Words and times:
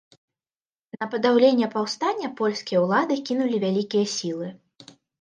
На 0.99 1.05
падаўленне 1.11 1.69
паўстання 1.77 2.31
польскія 2.41 2.83
ўлады 2.89 3.21
кінулі 3.31 3.63
вялікія 3.69 4.05
сілы. 4.19 4.47